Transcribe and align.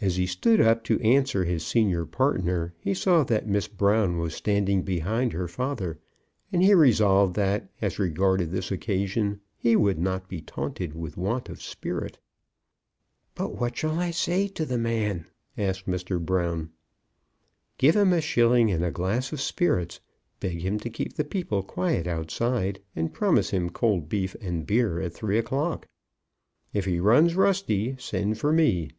As 0.00 0.16
he 0.16 0.26
stood 0.26 0.60
up 0.60 0.82
to 0.84 1.00
answer 1.00 1.44
his 1.44 1.66
senior 1.66 2.04
partner 2.06 2.74
he 2.78 2.94
saw 2.94 3.22
that 3.24 3.46
Miss 3.48 3.66
Brown 3.66 4.18
was 4.18 4.34
standing 4.34 4.82
behind 4.82 5.32
her 5.32 5.46
father, 5.46 5.98
and 6.52 6.62
he 6.62 6.74
resolved 6.74 7.34
that, 7.36 7.68
as 7.80 7.98
regarded 8.00 8.50
this 8.50 8.70
occasion, 8.72 9.40
he 9.56 9.74
would 9.76 9.98
not 9.98 10.28
be 10.28 10.40
taunted 10.40 10.94
with 10.94 11.16
want 11.16 11.48
of 11.48 11.60
spirit. 11.62 12.18
"But 13.36 13.56
what 13.60 13.76
shall 13.76 13.98
I 13.98 14.10
say 14.12 14.46
to 14.48 14.64
the 14.64 14.78
man?" 14.78 15.26
asked 15.58 15.86
Mr. 15.86 16.24
Brown. 16.24 16.70
"Give 17.78 17.94
him 17.96 18.12
a 18.12 18.20
shilling 18.20 18.70
and 18.72 18.84
a 18.84 18.90
glass 18.92 19.32
of 19.32 19.40
spirits; 19.40 20.00
beg 20.40 20.60
him 20.62 20.78
to 20.80 20.90
keep 20.90 21.14
the 21.14 21.24
people 21.24 21.62
quiet 21.62 22.06
outside, 22.08 22.80
and 22.94 23.12
promise 23.14 23.50
him 23.50 23.70
cold 23.70 24.08
beef 24.08 24.34
and 24.40 24.66
beer 24.66 25.00
at 25.00 25.14
three 25.14 25.38
o'clock. 25.38 25.86
If 26.72 26.84
he 26.84 27.00
runs 27.00 27.34
rusty, 27.36 27.96
send 27.98 28.38
for 28.38 28.52
me." 28.52 28.90